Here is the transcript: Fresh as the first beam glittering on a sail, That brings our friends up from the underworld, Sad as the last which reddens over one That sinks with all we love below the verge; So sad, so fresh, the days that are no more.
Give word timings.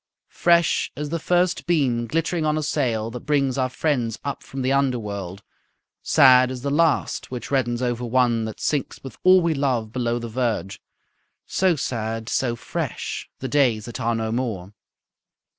Fresh 0.31 0.91
as 0.97 1.09
the 1.09 1.19
first 1.19 1.67
beam 1.67 2.07
glittering 2.07 2.43
on 2.43 2.57
a 2.57 2.63
sail, 2.63 3.11
That 3.11 3.19
brings 3.19 3.55
our 3.55 3.69
friends 3.69 4.17
up 4.23 4.41
from 4.41 4.63
the 4.63 4.71
underworld, 4.73 5.43
Sad 6.01 6.49
as 6.49 6.63
the 6.63 6.71
last 6.71 7.29
which 7.29 7.51
reddens 7.51 7.83
over 7.83 8.03
one 8.03 8.45
That 8.45 8.59
sinks 8.59 8.99
with 9.03 9.19
all 9.23 9.41
we 9.43 9.53
love 9.53 9.91
below 9.91 10.17
the 10.17 10.27
verge; 10.27 10.81
So 11.45 11.75
sad, 11.75 12.29
so 12.29 12.55
fresh, 12.55 13.29
the 13.37 13.47
days 13.47 13.85
that 13.85 13.99
are 13.99 14.15
no 14.15 14.31
more. 14.31 14.73